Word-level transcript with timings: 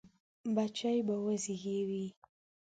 بچي 0.55 0.93
به 1.07 1.15
وزېږوي. 1.25 2.05